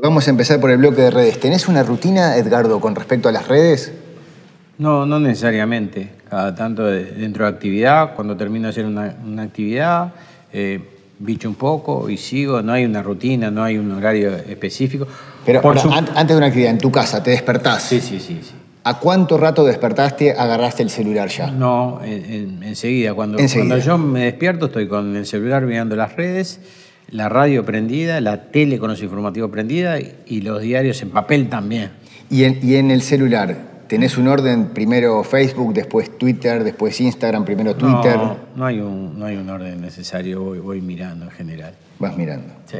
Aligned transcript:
Vamos 0.00 0.26
a 0.26 0.30
empezar 0.30 0.60
por 0.60 0.70
el 0.70 0.78
bloque 0.78 1.02
de 1.02 1.10
redes. 1.10 1.40
¿Tenés 1.40 1.68
una 1.68 1.82
rutina, 1.82 2.36
Edgardo, 2.36 2.80
con 2.80 2.94
respecto 2.94 3.28
a 3.28 3.32
las 3.32 3.48
redes? 3.48 3.92
No, 4.78 5.06
no 5.06 5.18
necesariamente. 5.20 6.10
Cada 6.28 6.54
tanto 6.54 6.86
de- 6.86 7.04
dentro 7.04 7.44
de 7.44 7.50
actividad, 7.50 8.14
cuando 8.14 8.36
termino 8.36 8.66
de 8.66 8.70
hacer 8.70 8.86
una, 8.86 9.14
una 9.24 9.42
actividad, 9.42 10.12
eh, 10.52 10.80
bicho 11.18 11.48
un 11.48 11.56
poco 11.56 12.08
y 12.08 12.16
sigo. 12.16 12.62
No 12.62 12.72
hay 12.72 12.84
una 12.84 13.02
rutina, 13.02 13.50
no 13.50 13.62
hay 13.64 13.76
un 13.78 13.90
horario 13.92 14.32
específico. 14.34 15.06
Pero 15.44 15.60
Por 15.60 15.76
ahora, 15.78 15.82
su- 15.82 15.92
an- 15.92 16.08
antes 16.14 16.28
de 16.34 16.36
una 16.38 16.46
actividad, 16.46 16.70
en 16.70 16.78
tu 16.78 16.90
casa, 16.90 17.22
te 17.22 17.30
despertás. 17.32 17.82
Sí, 17.82 18.00
sí, 18.00 18.18
sí, 18.20 18.40
sí. 18.42 18.52
¿A 18.84 18.98
cuánto 18.98 19.38
rato 19.38 19.64
despertaste, 19.64 20.32
agarraste 20.32 20.82
el 20.82 20.90
celular 20.90 21.28
ya? 21.28 21.50
No, 21.50 22.00
en- 22.04 22.24
en- 22.32 22.62
enseguida. 22.64 23.14
Cuando, 23.14 23.38
Enseguida. 23.38 23.68
cuando 23.76 23.84
yo 23.86 23.98
me 23.98 24.24
despierto, 24.24 24.66
estoy 24.66 24.88
con 24.88 25.14
el 25.14 25.26
celular 25.26 25.62
mirando 25.64 25.94
las 25.94 26.16
redes, 26.16 26.58
la 27.12 27.28
radio 27.28 27.64
prendida, 27.64 28.20
la 28.20 28.50
tele 28.50 28.78
con 28.78 28.90
los 28.90 29.02
informativos 29.02 29.50
prendida 29.50 29.98
y, 30.00 30.40
los 30.40 30.62
diarios 30.62 31.02
en 31.02 31.10
papel 31.10 31.48
también. 31.48 31.90
Y 32.30 32.44
en, 32.44 32.58
y 32.62 32.76
en 32.76 32.90
el 32.90 33.02
celular, 33.02 33.84
¿tenés 33.86 34.16
un 34.16 34.28
orden? 34.28 34.68
Primero 34.68 35.22
Facebook, 35.22 35.74
después 35.74 36.18
Twitter, 36.18 36.64
después 36.64 36.98
Instagram, 37.00 37.44
primero 37.44 37.76
Twitter. 37.76 38.16
No, 38.16 38.36
no 38.56 38.64
hay 38.64 38.80
un, 38.80 39.18
no 39.18 39.26
hay 39.26 39.36
un 39.36 39.48
orden 39.50 39.80
necesario, 39.82 40.42
voy, 40.42 40.58
voy 40.58 40.80
mirando 40.80 41.26
en 41.26 41.30
general. 41.32 41.74
Vas 41.98 42.16
mirando. 42.16 42.54
Sí. 42.64 42.78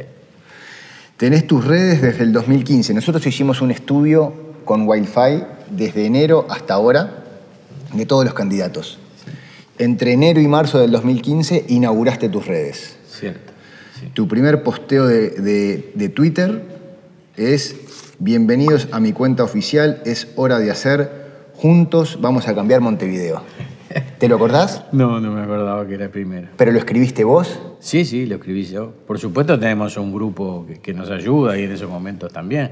Tenés 1.15 1.45
tus 1.45 1.63
redes 1.63 2.01
desde 2.01 2.23
el 2.23 2.33
2015. 2.33 2.91
Nosotros 2.95 3.25
hicimos 3.27 3.61
un 3.61 3.69
estudio 3.69 4.33
con 4.65 4.87
Wi-Fi 4.87 5.43
desde 5.69 6.07
enero 6.07 6.47
hasta 6.49 6.73
ahora 6.73 7.23
de 7.93 8.05
todos 8.07 8.25
los 8.25 8.33
candidatos. 8.33 8.97
Entre 9.77 10.13
enero 10.13 10.41
y 10.41 10.47
marzo 10.47 10.79
del 10.79 10.91
2015 10.91 11.65
inauguraste 11.69 12.29
tus 12.29 12.47
redes. 12.47 12.97
Cierto. 13.07 13.52
Tu 14.13 14.27
primer 14.27 14.63
posteo 14.63 15.07
de- 15.07 15.91
de 15.95 16.09
Twitter 16.09 16.61
es 17.37 17.75
bienvenidos 18.19 18.87
a 18.91 18.99
mi 18.99 19.13
cuenta 19.13 19.43
oficial, 19.43 20.01
es 20.05 20.27
hora 20.35 20.59
de 20.59 20.71
hacer, 20.71 21.23
juntos 21.55 22.19
vamos 22.21 22.47
a 22.47 22.55
cambiar 22.55 22.81
Montevideo. 22.81 23.41
¿Te 24.23 24.29
lo 24.29 24.37
acordás? 24.37 24.85
No, 24.93 25.19
no 25.19 25.33
me 25.33 25.41
acordaba 25.41 25.85
que 25.85 25.95
era 25.95 26.05
el 26.05 26.09
primero. 26.09 26.47
¿Pero 26.55 26.71
lo 26.71 26.77
escribiste 26.79 27.25
vos? 27.25 27.59
Sí, 27.81 28.05
sí, 28.05 28.25
lo 28.25 28.35
escribí 28.35 28.63
yo. 28.63 28.93
Por 29.05 29.19
supuesto 29.19 29.59
tenemos 29.59 29.97
un 29.97 30.13
grupo 30.13 30.65
que, 30.65 30.79
que 30.79 30.93
nos 30.93 31.11
ayuda 31.11 31.59
y 31.59 31.63
en 31.65 31.73
esos 31.73 31.89
momentos 31.89 32.31
también. 32.31 32.71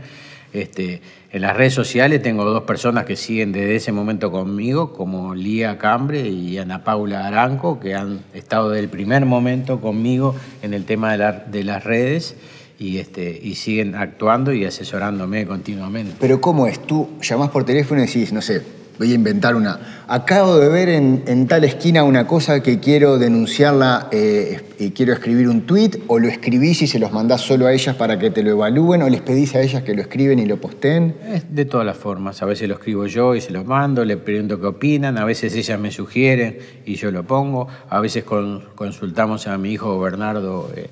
Este, 0.54 1.02
en 1.30 1.42
las 1.42 1.58
redes 1.58 1.74
sociales 1.74 2.22
tengo 2.22 2.46
dos 2.46 2.64
personas 2.64 3.04
que 3.04 3.18
siguen 3.18 3.52
desde 3.52 3.76
ese 3.76 3.92
momento 3.92 4.32
conmigo, 4.32 4.94
como 4.94 5.36
Lía 5.36 5.78
Cambre 5.78 6.22
y 6.26 6.58
Ana 6.58 6.86
Paula 6.86 7.28
Aranco, 7.28 7.82
que 7.82 7.96
han 7.96 8.22
estado 8.34 8.70
desde 8.70 8.84
el 8.86 8.90
primer 8.90 9.26
momento 9.26 9.82
conmigo 9.82 10.34
en 10.62 10.74
el 10.74 10.86
tema 10.86 11.12
de, 11.12 11.18
la- 11.18 11.34
de 11.34 11.66
las 11.66 11.84
redes 11.84 12.38
y, 12.80 13.00
este, 13.00 13.38
y 13.44 13.56
siguen 13.56 13.96
actuando 13.96 14.54
y 14.54 14.64
asesorándome 14.64 15.46
continuamente. 15.46 16.14
Pero 16.18 16.40
¿cómo 16.40 16.66
es? 16.68 16.80
Tú 16.82 17.10
llamás 17.22 17.50
por 17.50 17.66
teléfono 17.66 18.02
y 18.02 18.06
decís, 18.06 18.32
no 18.32 18.42
sé, 18.42 18.62
voy 19.00 19.12
a 19.12 19.16
inventar 19.16 19.56
una. 19.56 20.04
Acabo 20.08 20.58
de 20.60 20.68
ver 20.68 20.90
en, 20.90 21.48
tal 21.48 21.64
esquina 21.64 22.04
una 22.04 22.28
cosa 22.28 22.62
que 22.62 22.80
quiero 22.80 23.18
denunciarla 23.18 24.10
eh, 24.12 24.60
y 24.78 24.92
quiero 24.92 25.14
escribir 25.14 25.48
un 25.48 25.62
tweet, 25.62 25.92
o 26.08 26.20
lo 26.20 26.28
escribís 26.28 26.82
y 26.82 26.88
se 26.88 27.00
los 27.00 27.12
mandás 27.12 27.42
solo 27.42 27.68
a 27.68 27.74
ellas 27.74 27.96
para 27.96 28.20
que 28.20 28.30
te 28.30 28.44
lo 28.44 28.52
evalúen, 28.52 29.02
o 29.04 29.10
les 29.10 29.22
pedís 29.22 29.56
a 29.56 29.62
ellas 29.62 29.84
que 29.84 29.94
lo 29.94 30.02
escriben 30.02 30.40
y 30.40 30.46
lo 30.46 30.58
posteen. 30.58 31.16
Es 31.32 31.56
de 31.56 31.66
todas 31.66 31.86
las 31.86 31.98
formas. 31.98 32.42
A 32.42 32.46
veces 32.46 32.68
lo 32.68 32.76
escribo 32.76 33.06
yo 33.06 33.36
y 33.36 33.42
se 33.42 33.52
lo 33.52 33.64
mando, 33.64 34.04
le 34.04 34.18
pregunto 34.18 34.60
qué 34.60 34.68
opinan, 34.68 35.18
a 35.18 35.24
veces 35.26 35.56
ellas 35.56 35.80
me 35.80 35.92
sugieren 35.92 36.58
y 36.86 36.96
yo 36.96 37.10
lo 37.12 37.24
pongo, 37.24 37.68
a 37.90 38.00
veces 38.02 38.24
con- 38.26 38.64
consultamos 38.76 39.48
a 39.48 39.58
mi 39.58 39.72
hijo 39.72 39.98
Bernardo 40.00 40.70
eh, 40.76 40.88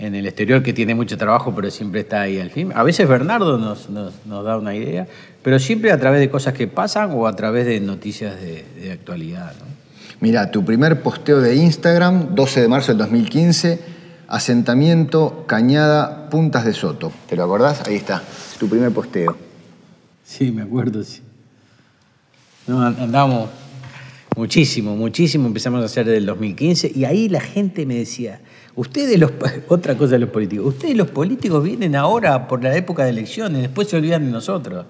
en 0.00 0.14
el 0.14 0.26
exterior 0.26 0.62
que 0.62 0.72
tiene 0.72 0.94
mucho 0.94 1.16
trabajo 1.18 1.54
pero 1.54 1.70
siempre 1.70 2.00
está 2.00 2.22
ahí 2.22 2.40
al 2.40 2.50
fin. 2.50 2.72
A 2.74 2.82
veces 2.82 3.06
Bernardo 3.08 3.58
nos, 3.58 3.88
nos- 3.90 4.14
nos 4.26 4.44
da 4.44 4.56
una 4.56 4.74
idea, 4.74 5.06
pero 5.42 5.58
siempre 5.58 5.92
a 5.92 5.98
través 6.00 6.20
de 6.20 6.30
cosas 6.30 6.54
que 6.54 6.66
pasan 6.66 7.10
o 7.12 7.26
a 7.26 7.36
través 7.36 7.66
de 7.66 7.80
noticias 7.80 8.40
de, 8.40 8.64
de 8.80 8.92
actualidad. 8.92 9.52
¿no? 9.58 9.66
Mira, 10.20 10.50
tu 10.50 10.64
primer 10.64 11.02
posteo 11.02 11.40
de 11.40 11.54
Instagram, 11.56 12.34
12 12.34 12.60
de 12.62 12.68
marzo 12.68 12.88
del 12.92 12.98
2015, 12.98 13.78
asentamiento 14.28 15.44
Cañada 15.46 16.28
Puntas 16.30 16.64
de 16.64 16.72
Soto. 16.72 17.12
¿Te 17.28 17.36
lo 17.36 17.44
acordás? 17.44 17.86
Ahí 17.86 17.96
está, 17.96 18.22
tu 18.58 18.68
primer 18.68 18.90
posteo. 18.92 19.36
Sí, 20.24 20.50
me 20.52 20.62
acuerdo, 20.62 21.02
sí. 21.04 21.20
No, 22.66 22.80
an- 22.82 22.96
andamos 23.00 23.48
muchísimo, 24.40 24.96
muchísimo. 24.96 25.46
Empezamos 25.46 25.82
a 25.82 25.84
hacer 25.84 26.06
del 26.06 26.24
2015 26.24 26.92
y 26.94 27.04
ahí 27.04 27.28
la 27.28 27.40
gente 27.42 27.84
me 27.84 27.96
decía, 27.96 28.40
ustedes 28.74 29.18
los, 29.18 29.32
otra 29.68 29.96
cosa 29.98 30.12
de 30.12 30.20
los 30.20 30.30
políticos, 30.30 30.66
ustedes 30.66 30.96
los 30.96 31.10
políticos 31.10 31.62
vienen 31.62 31.94
ahora 31.94 32.48
por 32.48 32.62
la 32.62 32.74
época 32.74 33.04
de 33.04 33.10
elecciones, 33.10 33.60
después 33.60 33.88
se 33.88 33.96
olvidan 33.98 34.24
de 34.24 34.30
nosotros. 34.32 34.86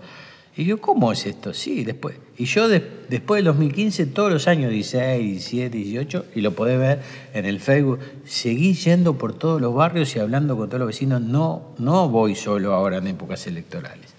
Y 0.56 0.64
yo, 0.64 0.80
¿cómo 0.80 1.10
es 1.12 1.26
esto? 1.26 1.52
Sí, 1.54 1.84
después. 1.84 2.16
Y 2.36 2.44
yo 2.44 2.68
de- 2.68 2.84
después 3.08 3.38
del 3.38 3.46
2015, 3.46 4.06
todos 4.06 4.32
los 4.32 4.46
años, 4.46 4.70
16, 4.70 5.20
17, 5.22 5.76
18, 5.76 6.24
y 6.34 6.40
lo 6.42 6.52
podés 6.54 6.78
ver 6.78 7.00
en 7.34 7.44
el 7.46 7.60
Facebook, 7.60 7.98
seguí 8.24 8.74
yendo 8.74 9.16
por 9.18 9.32
todos 9.32 9.60
los 9.60 9.74
barrios 9.74 10.14
y 10.14 10.18
hablando 10.18 10.56
con 10.56 10.68
todos 10.68 10.80
los 10.80 10.86
vecinos. 10.88 11.20
No, 11.22 11.74
no 11.78 12.08
voy 12.08 12.34
solo 12.34 12.74
ahora 12.74 12.98
en 12.98 13.06
épocas 13.06 13.46
electorales. 13.46 14.14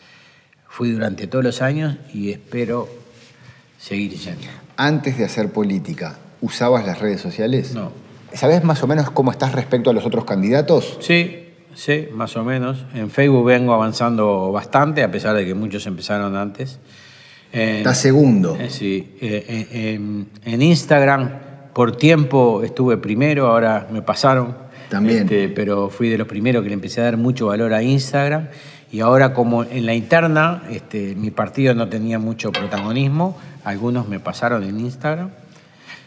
Fui 0.68 0.92
durante 0.92 1.28
todos 1.28 1.44
los 1.44 1.62
años 1.62 1.98
y 2.14 2.32
espero 2.32 3.01
seguir 3.82 4.12
yendo. 4.14 4.42
Antes 4.78 5.18
de 5.18 5.26
hacer 5.26 5.52
política, 5.52 6.18
¿usabas 6.42 6.86
las 6.86 7.00
redes 7.00 7.20
sociales? 7.22 7.74
No. 7.74 7.92
¿Sabés 8.34 8.64
más 8.64 8.82
o 8.84 8.88
menos 8.88 9.10
cómo 9.12 9.32
estás 9.32 9.54
respecto 9.54 9.90
a 9.90 9.94
los 9.94 10.06
otros 10.06 10.24
candidatos? 10.26 10.98
Sí, 11.02 11.50
sí, 11.74 12.08
más 12.14 12.38
o 12.38 12.44
menos. 12.44 12.86
En 12.94 13.10
Facebook 13.10 13.46
vengo 13.46 13.74
avanzando 13.74 14.52
bastante, 14.52 15.04
a 15.04 15.12
pesar 15.12 15.36
de 15.36 15.46
que 15.46 15.54
muchos 15.54 15.86
empezaron 15.88 16.36
antes. 16.36 16.80
En- 17.52 17.78
Estás 17.78 17.98
segundo. 17.98 18.56
eh, 18.60 18.70
sí, 18.70 19.16
eh, 19.20 19.46
eh, 19.72 19.94
en, 19.96 20.28
en 20.46 20.62
Instagram 20.62 21.30
por 21.74 21.98
tiempo 21.98 22.62
estuve 22.64 22.98
primero, 22.98 23.48
ahora 23.48 23.88
me 23.92 24.02
pasaron. 24.02 24.56
También. 24.90 25.24
Este, 25.24 25.48
pero 25.50 25.90
fui 25.90 26.10
de 26.10 26.18
los 26.18 26.28
primeros 26.28 26.64
que 26.64 26.70
le 26.70 26.74
empecé 26.76 27.02
a 27.02 27.06
dar 27.06 27.18
mucho 27.18 27.48
valor 27.48 27.74
a 27.74 27.82
Instagram. 27.82 28.48
Y 28.94 29.00
ahora 29.00 29.34
como 29.34 29.64
en 29.64 29.86
la 29.86 29.94
interna 29.94 30.64
este, 30.70 31.16
mi 31.16 31.32
partido 31.32 31.74
no 31.74 31.88
tenía 31.88 32.20
mucho 32.20 32.52
protagonismo, 32.52 33.38
algunos 33.64 34.08
me 34.08 34.20
pasaron 34.20 34.64
en 34.64 34.80
Instagram. 34.80 35.30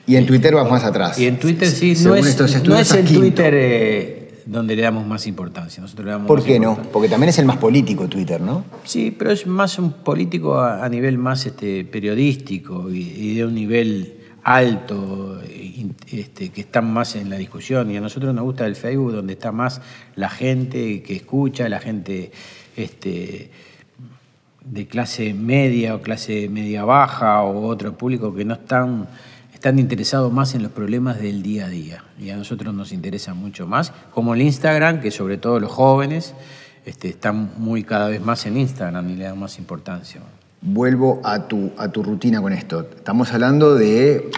Y 0.06 0.16
en 0.16 0.26
Twitter 0.26 0.54
vas 0.54 0.70
más 0.70 0.84
atrás. 0.84 1.18
Y 1.18 1.26
en 1.26 1.38
Twitter 1.38 1.68
sí, 1.68 1.92
no 1.92 2.14
Según 2.14 2.18
es, 2.18 2.64
no 2.64 2.78
es 2.78 2.92
el 2.92 3.04
quinto. 3.04 3.20
Twitter 3.20 3.54
eh, 3.56 4.42
donde 4.44 4.76
le 4.76 4.82
damos 4.82 5.06
más 5.06 5.26
importancia. 5.26 5.80
Nosotros 5.80 6.04
le 6.04 6.12
damos 6.12 6.28
¿Por 6.28 6.42
qué 6.42 6.60
no? 6.60 6.76
Porque 6.92 7.08
también 7.08 7.30
es 7.30 7.38
el 7.38 7.46
más 7.46 7.56
político 7.56 8.06
Twitter, 8.08 8.40
¿no? 8.40 8.64
Sí, 8.84 9.14
pero 9.16 9.30
es 9.30 9.46
más 9.46 9.78
un 9.78 9.92
político 9.92 10.58
a, 10.58 10.84
a 10.84 10.88
nivel 10.88 11.16
más 11.16 11.46
este, 11.46 11.84
periodístico 11.84 12.90
y, 12.90 13.00
y 13.00 13.34
de 13.36 13.46
un 13.46 13.54
nivel 13.54 14.18
alto, 14.44 15.40
este, 16.12 16.50
que 16.50 16.60
están 16.60 16.92
más 16.92 17.16
en 17.16 17.30
la 17.30 17.36
discusión. 17.36 17.90
Y 17.90 17.96
a 17.96 18.00
nosotros 18.00 18.34
nos 18.34 18.44
gusta 18.44 18.66
el 18.66 18.76
Facebook, 18.76 19.12
donde 19.12 19.32
está 19.32 19.52
más 19.52 19.80
la 20.16 20.28
gente 20.28 21.02
que 21.02 21.16
escucha, 21.16 21.68
la 21.68 21.80
gente 21.80 22.30
este, 22.76 23.50
de 24.64 24.86
clase 24.86 25.34
media 25.34 25.94
o 25.94 26.00
clase 26.00 26.48
media 26.48 26.84
baja 26.84 27.42
o 27.42 27.66
otro 27.66 27.96
público 27.96 28.34
que 28.34 28.44
no 28.44 28.54
están, 28.54 29.06
están 29.52 29.78
interesados 29.78 30.32
más 30.32 30.54
en 30.54 30.62
los 30.62 30.72
problemas 30.72 31.20
del 31.20 31.42
día 31.42 31.66
a 31.66 31.68
día. 31.68 32.04
Y 32.18 32.30
a 32.30 32.36
nosotros 32.36 32.74
nos 32.74 32.92
interesa 32.92 33.34
mucho 33.34 33.66
más, 33.66 33.92
como 34.12 34.34
el 34.34 34.42
Instagram, 34.42 35.00
que 35.00 35.10
sobre 35.10 35.36
todo 35.36 35.60
los 35.60 35.70
jóvenes 35.70 36.34
este, 36.86 37.08
están 37.08 37.52
muy 37.58 37.84
cada 37.84 38.08
vez 38.08 38.22
más 38.22 38.46
en 38.46 38.56
Instagram 38.56 39.10
y 39.10 39.16
le 39.16 39.24
dan 39.24 39.38
más 39.38 39.58
importancia. 39.58 40.20
Vuelvo 40.60 41.20
a 41.24 41.46
tu, 41.46 41.72
a 41.76 41.88
tu 41.88 42.02
rutina 42.02 42.40
con 42.40 42.52
esto. 42.54 42.88
Estamos 42.96 43.32
hablando 43.32 43.74
de 43.74 44.30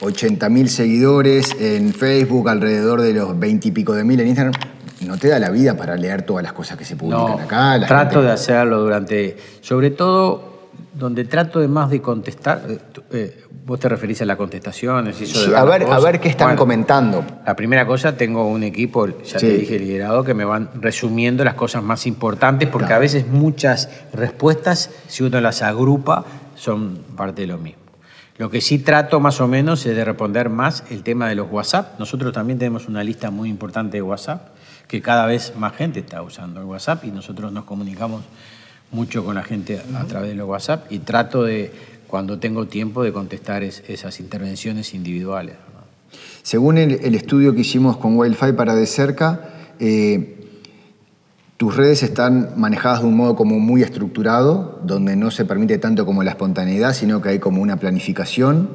80.000 0.00 0.66
seguidores 0.68 1.56
en 1.58 1.92
Facebook, 1.92 2.48
alrededor 2.48 3.00
de 3.00 3.12
los 3.12 3.36
20 3.38 3.68
y 3.68 3.70
pico 3.72 3.92
de 3.92 4.04
mil 4.04 4.20
en 4.20 4.28
Instagram. 4.28 4.54
No 5.00 5.18
te 5.18 5.28
da 5.28 5.38
la 5.38 5.50
vida 5.50 5.76
para 5.76 5.96
leer 5.96 6.22
todas 6.22 6.42
las 6.42 6.52
cosas 6.52 6.76
que 6.78 6.84
se 6.84 6.96
publican 6.96 7.26
No, 7.26 7.38
acá. 7.38 7.76
la 7.78 7.86
trato 7.86 8.10
gente- 8.14 8.26
de 8.26 8.32
hacerlo 8.32 8.80
durante, 8.80 9.36
sobre 9.60 9.90
todo 9.90 10.54
donde 10.94 11.24
trato 11.24 11.60
de 11.60 11.68
más 11.68 11.90
de 11.90 12.00
contestar. 12.00 12.62
eh, 12.68 12.78
eh, 13.12 13.40
vos 13.66 13.80
te 13.80 13.88
referís 13.88 14.20
a 14.22 14.24
las 14.26 14.36
contestaciones 14.36 15.20
y 15.20 15.24
eso 15.24 15.38
de 15.40 15.44
Sí, 15.46 15.50
ver 15.50 15.58
a 15.58 15.64
ver, 15.64 15.82
a 15.84 15.98
ver 15.98 16.20
qué 16.20 16.28
están 16.28 16.48
Bueno, 16.48 16.58
comentando. 16.58 17.24
La 17.46 17.56
primera 17.56 17.86
cosa, 17.86 18.16
tengo 18.16 18.46
un 18.46 18.62
equipo, 18.62 19.06
ya 19.22 19.38
Sí. 19.38 19.46
te 19.46 19.58
dije, 19.58 19.78
liderado, 19.78 20.22
que 20.22 20.34
me 20.34 20.44
van 20.44 20.68
resumiendo 20.80 21.42
las 21.44 21.54
cosas 21.54 21.82
más 21.82 22.06
importantes, 22.06 22.68
porque 22.68 22.86
Claro. 22.86 22.96
a 22.96 23.00
veces 23.00 23.26
muchas 23.26 23.88
respuestas, 24.12 24.90
si 25.08 25.24
uno 25.24 25.40
las 25.40 25.62
agrupa, 25.62 26.24
son 26.56 26.98
parte 27.16 27.42
de 27.42 27.48
lo 27.48 27.58
mismo. 27.58 27.80
Lo 28.36 28.50
que 28.50 28.60
sí 28.60 28.78
trato 28.80 29.18
más 29.20 29.40
o 29.40 29.48
menos 29.48 29.84
es 29.86 29.96
de 29.96 30.04
responder 30.04 30.48
más 30.50 30.84
el 30.90 31.02
tema 31.02 31.28
de 31.28 31.34
los 31.36 31.50
WhatsApp. 31.50 31.98
Nosotros 31.98 32.32
también 32.32 32.58
tenemos 32.58 32.86
una 32.88 33.02
lista 33.02 33.30
muy 33.30 33.48
importante 33.48 33.96
de 33.96 34.02
WhatsApp, 34.02 34.48
que 34.88 35.00
cada 35.02 35.26
vez 35.26 35.52
más 35.56 35.74
gente 35.74 36.00
está 36.00 36.22
usando 36.22 36.60
el 36.60 36.66
WhatsApp 36.66 37.04
y 37.04 37.10
nosotros 37.10 37.52
nos 37.52 37.64
comunicamos 37.64 38.22
mucho 38.92 39.24
con 39.24 39.34
la 39.34 39.42
gente 39.42 39.80
a 39.94 40.04
través 40.04 40.30
de 40.30 40.34
los 40.36 40.48
WhatsApp 40.48 40.90
y 40.92 41.00
trato 41.00 41.42
de, 41.42 41.72
cuando 42.06 42.38
tengo 42.38 42.66
tiempo, 42.66 43.02
de 43.02 43.12
contestar 43.12 43.62
es- 43.62 43.82
esas 43.88 44.20
intervenciones 44.20 44.94
individuales. 44.94 45.56
¿no? 45.74 46.18
Según 46.42 46.78
el, 46.78 46.92
el 47.02 47.14
estudio 47.14 47.54
que 47.54 47.62
hicimos 47.62 47.96
con 47.96 48.16
Wildfire 48.16 48.52
para 48.54 48.74
de 48.74 48.86
cerca, 48.86 49.48
eh, 49.80 50.30
Tus 51.56 51.76
redes 51.76 52.02
están 52.02 52.50
manejadas 52.56 53.00
de 53.00 53.06
un 53.06 53.16
modo 53.16 53.36
como 53.36 53.58
muy 53.60 53.82
estructurado, 53.82 54.80
donde 54.84 55.14
no 55.16 55.30
se 55.30 55.44
permite 55.44 55.78
tanto 55.78 56.04
como 56.04 56.22
la 56.24 56.30
espontaneidad, 56.30 56.92
sino 56.92 57.22
que 57.22 57.28
hay 57.30 57.38
como 57.38 57.62
una 57.62 57.76
planificación. 57.76 58.68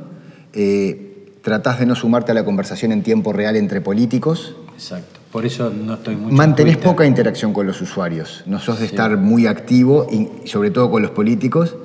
Eh, 0.54 1.36
tratás 1.44 1.78
de 1.80 1.86
no 1.86 1.96
sumarte 1.96 2.32
a 2.32 2.36
la 2.36 2.46
conversación 2.46 2.92
en 2.94 3.04
tiempo 3.04 3.34
real 3.34 3.58
entre 3.58 3.82
políticos. 3.82 4.56
Exacto. 4.74 5.19
Por 5.32 5.46
eso 5.46 5.70
no 5.70 5.94
estoy 5.94 6.16
mucho. 6.16 6.36
Mantenés 6.36 6.78
poca 6.78 7.06
interacción 7.06 7.54
con 7.54 7.68
los 7.68 7.80
usuarios. 7.82 8.44
No 8.48 8.60
sos 8.60 8.80
de 8.80 8.86
estar 8.86 9.16
muy 9.18 9.46
activo, 9.46 10.08
y 10.12 10.48
sobre 10.48 10.72
todo 10.72 10.90
con 10.90 11.04
los 11.04 11.12
políticos, 11.12 11.76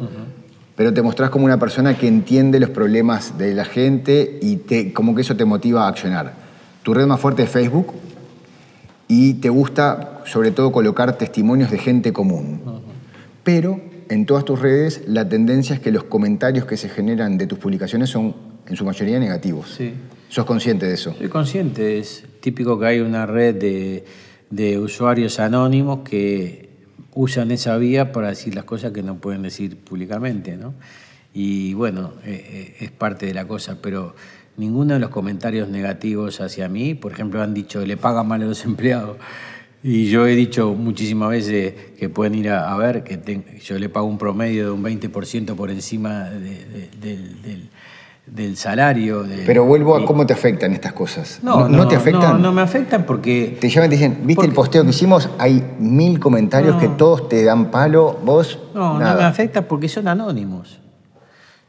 pero 0.76 0.92
te 0.94 1.02
mostrás 1.02 1.30
como 1.30 1.44
una 1.44 1.58
persona 1.58 1.96
que 1.96 2.08
entiende 2.08 2.58
los 2.58 2.70
problemas 2.70 3.36
de 3.38 3.54
la 3.54 3.64
gente 3.64 4.38
y 4.40 4.56
te, 4.56 4.92
como 4.92 5.14
que 5.14 5.20
eso 5.20 5.36
te 5.36 5.44
motiva 5.44 5.84
a 5.84 5.88
accionar. 5.88 6.32
Tu 6.82 6.94
red 6.94 7.06
más 7.06 7.20
fuerte 7.20 7.42
es 7.42 7.50
Facebook 7.50 7.92
y 9.08 9.34
te 9.34 9.50
gusta 9.50 10.22
sobre 10.24 10.50
todo 10.50 10.72
colocar 10.72 11.16
testimonios 11.18 11.70
de 11.70 11.78
gente 11.78 12.12
común. 12.12 12.60
Pero 13.42 13.80
en 14.08 14.26
todas 14.26 14.44
tus 14.44 14.60
redes 14.60 15.02
la 15.06 15.28
tendencia 15.28 15.74
es 15.74 15.80
que 15.80 15.92
los 15.92 16.04
comentarios 16.04 16.64
que 16.64 16.76
se 16.76 16.88
generan 16.88 17.38
de 17.38 17.46
tus 17.46 17.58
publicaciones 17.58 18.10
son 18.10 18.34
en 18.66 18.76
su 18.76 18.84
mayoría 18.84 19.18
negativos. 19.18 19.74
Sí. 19.76 19.92
¿Sos 20.28 20.44
consciente 20.44 20.86
de 20.86 20.94
eso? 20.94 21.14
Soy 21.16 21.28
consciente, 21.28 21.98
es 21.98 22.24
típico 22.40 22.78
que 22.78 22.86
hay 22.86 23.00
una 23.00 23.26
red 23.26 23.54
de, 23.54 24.04
de 24.50 24.78
usuarios 24.78 25.38
anónimos 25.38 26.00
que 26.00 26.68
usan 27.12 27.50
esa 27.52 27.76
vía 27.76 28.10
para 28.12 28.28
decir 28.30 28.54
las 28.54 28.64
cosas 28.64 28.92
que 28.92 29.02
no 29.02 29.16
pueden 29.18 29.42
decir 29.42 29.76
públicamente, 29.76 30.56
¿no? 30.56 30.74
Y 31.32 31.74
bueno, 31.74 32.14
eh, 32.24 32.74
eh, 32.80 32.84
es 32.84 32.90
parte 32.90 33.26
de 33.26 33.34
la 33.34 33.46
cosa, 33.46 33.78
pero 33.80 34.14
ninguno 34.56 34.94
de 34.94 35.00
los 35.00 35.10
comentarios 35.10 35.68
negativos 35.68 36.40
hacia 36.40 36.68
mí, 36.68 36.94
por 36.94 37.12
ejemplo, 37.12 37.42
han 37.42 37.54
dicho, 37.54 37.84
le 37.84 37.96
pagan 37.96 38.26
mal 38.26 38.42
a 38.42 38.46
los 38.46 38.64
empleados. 38.64 39.16
Y 39.86 40.06
yo 40.08 40.26
he 40.26 40.34
dicho 40.34 40.72
muchísimas 40.74 41.28
veces 41.28 41.74
que 41.98 42.08
pueden 42.08 42.34
ir 42.36 42.48
a, 42.48 42.74
ver 42.78 43.04
que 43.04 43.20
yo 43.62 43.78
le 43.78 43.88
pago 43.90 44.06
un 44.06 44.16
promedio 44.16 44.64
de 44.64 44.70
un 44.70 44.82
20% 44.82 45.54
por 45.54 45.70
encima 45.70 46.30
de- 46.30 46.40
de- 46.64 46.88
del, 47.00 47.42
del- 47.42 47.68
del 48.26 48.56
salario. 48.56 49.22
de- 49.22 49.44
Pero 49.44 49.64
vuelvo 49.64 49.96
a 49.96 50.04
cómo 50.06 50.26
te 50.26 50.32
afectan 50.32 50.72
estas 50.72 50.92
cosas. 50.92 51.40
no, 51.42 51.68
¿No, 51.68 51.86
te 51.88 51.96
afectan? 51.96 52.32
No, 52.34 52.38
no 52.38 52.52
me 52.52 52.62
afectan 52.62 53.04
porque. 53.04 53.58
Te 53.60 53.68
llaman 53.68 53.88
y 53.88 53.90
te 53.90 53.96
dicen, 53.96 54.18
¿viste 54.24 54.46
el 54.46 54.52
posteo 54.52 54.82
que 54.84 54.90
hicimos? 54.90 55.28
Hay 55.38 55.62
mil 55.78 56.18
comentarios 56.18 56.74
No. 56.74 56.80
que 56.80 56.88
todos 56.88 57.28
te 57.28 57.44
dan 57.44 57.70
palo, 57.70 58.18
vos 58.24 58.58
No, 58.74 58.98
nada. 58.98 59.12
no 59.14 59.18
me 59.20 59.24
afecta 59.24 59.68
porque 59.68 59.88
son 59.88 60.08
anónimos. 60.08 60.80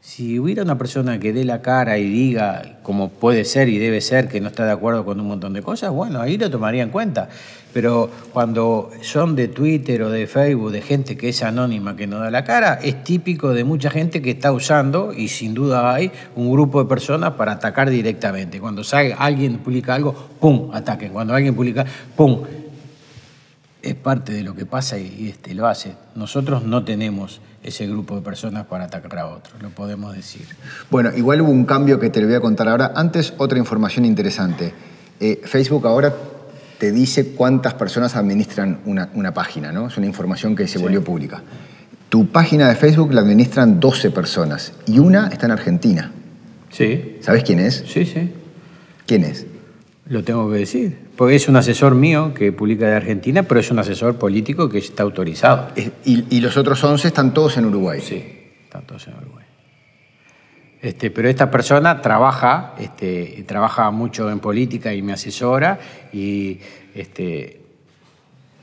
Si 0.06 0.38
hubiera 0.38 0.62
una 0.62 0.78
persona 0.78 1.18
que 1.18 1.32
dé 1.32 1.44
la 1.44 1.62
cara 1.62 1.98
y 1.98 2.08
diga, 2.08 2.78
como 2.84 3.08
puede 3.08 3.44
ser 3.44 3.68
y 3.68 3.78
debe 3.78 4.00
ser, 4.00 4.28
que 4.28 4.40
no 4.40 4.46
está 4.46 4.64
de 4.64 4.70
acuerdo 4.70 5.04
con 5.04 5.18
un 5.18 5.26
montón 5.26 5.52
de 5.52 5.62
cosas, 5.62 5.90
bueno, 5.90 6.20
ahí 6.20 6.38
lo 6.38 6.48
tomaría 6.48 6.84
en 6.84 6.90
cuenta. 6.90 7.28
Pero 7.72 8.08
cuando 8.32 8.90
son 9.02 9.34
de 9.34 9.48
Twitter 9.48 10.04
o 10.04 10.08
de 10.08 10.28
Facebook, 10.28 10.70
de 10.70 10.80
gente 10.80 11.16
que 11.16 11.30
es 11.30 11.42
anónima, 11.42 11.96
que 11.96 12.06
no 12.06 12.20
da 12.20 12.30
la 12.30 12.44
cara, 12.44 12.74
es 12.74 13.02
típico 13.02 13.52
de 13.52 13.64
mucha 13.64 13.90
gente 13.90 14.22
que 14.22 14.30
está 14.30 14.52
usando, 14.52 15.12
y 15.12 15.26
sin 15.26 15.54
duda 15.54 15.92
hay, 15.92 16.12
un 16.36 16.52
grupo 16.52 16.84
de 16.84 16.88
personas 16.88 17.32
para 17.32 17.52
atacar 17.52 17.90
directamente. 17.90 18.60
Cuando 18.60 18.82
alguien 19.18 19.58
publica 19.58 19.96
algo, 19.96 20.14
¡pum!, 20.38 20.70
ataquen. 20.72 21.12
Cuando 21.12 21.34
alguien 21.34 21.56
publica, 21.56 21.84
¡pum!, 22.14 22.42
parte 24.06 24.32
de 24.32 24.44
lo 24.44 24.54
que 24.54 24.66
pasa 24.66 25.00
y, 25.00 25.26
este, 25.30 25.52
lo 25.52 25.66
hace. 25.66 25.96
Nosotros 26.14 26.62
no 26.62 26.84
tenemos 26.84 27.40
ese 27.64 27.88
grupo 27.88 28.14
de 28.14 28.22
personas 28.22 28.64
para 28.66 28.84
atacar 28.84 29.18
a 29.18 29.26
otros, 29.26 29.60
lo 29.60 29.70
podemos 29.70 30.14
decir. 30.14 30.46
Bueno, 30.92 31.10
igual 31.16 31.40
hubo 31.40 31.50
un 31.50 31.64
cambio 31.64 31.98
que 31.98 32.08
te 32.08 32.20
lo 32.20 32.28
voy 32.28 32.36
a 32.36 32.40
contar 32.40 32.68
ahora. 32.68 32.92
Antes, 32.94 33.34
otra 33.36 33.58
información 33.58 34.04
interesante. 34.04 34.72
Eh, 35.18 35.40
Facebook 35.42 35.88
ahora 35.88 36.14
te 36.78 36.92
dice 36.92 37.32
cuántas 37.32 37.74
personas 37.74 38.14
administran 38.14 38.78
una, 38.84 39.10
una 39.14 39.34
página, 39.34 39.72
¿no? 39.72 39.88
Es 39.88 39.96
una 39.96 40.06
información 40.06 40.54
que 40.54 40.68
se 40.68 40.78
volvió 40.78 41.02
pública. 41.02 41.42
Tu 42.08 42.28
página 42.28 42.68
de 42.68 42.76
Facebook 42.76 43.12
la 43.12 43.22
administran 43.22 43.80
12 43.80 44.12
personas 44.12 44.72
y 44.86 45.00
una 45.00 45.26
está 45.26 45.46
en 45.46 45.52
Argentina. 45.52 46.12
Sí, 46.70 47.16
¿Sabes 47.22 47.42
quién 47.42 47.58
es? 47.58 47.82
sí, 47.88 48.06
sí. 48.06 48.32
¿Quién 49.04 49.24
es? 49.24 49.46
Lo 50.08 50.22
tengo 50.22 50.48
que 50.48 50.58
decir. 50.58 51.05
Porque 51.16 51.36
es 51.36 51.48
un 51.48 51.56
asesor 51.56 51.94
mío 51.94 52.34
que 52.34 52.52
publica 52.52 52.86
de 52.86 52.94
Argentina, 52.94 53.42
pero 53.42 53.60
es 53.60 53.70
un 53.70 53.78
asesor 53.78 54.16
político 54.16 54.68
que 54.68 54.78
está 54.78 55.02
autorizado. 55.02 55.68
Y, 56.04 56.24
y 56.28 56.40
los 56.40 56.56
otros 56.56 56.82
11 56.84 57.08
están 57.08 57.32
todos 57.32 57.56
en 57.56 57.66
Uruguay. 57.66 58.00
Sí, 58.00 58.22
están 58.64 58.86
todos 58.86 59.06
en 59.08 59.14
Uruguay. 59.14 59.46
Este, 60.86 61.10
pero 61.10 61.28
esta 61.28 61.50
persona 61.50 62.00
trabaja, 62.02 62.74
este, 62.78 63.44
trabaja 63.46 63.90
mucho 63.90 64.30
en 64.30 64.40
política 64.40 64.94
y 64.94 65.02
me 65.02 65.14
asesora 65.14 65.80
y 66.12 66.60
este, 66.94 67.60